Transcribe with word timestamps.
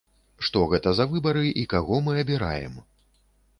Што 0.47 0.63
гэта 0.71 0.93
за 0.99 1.05
выбары 1.11 1.45
і 1.65 1.67
каго 1.75 2.01
мы 2.09 2.17
абіраем? 2.25 2.83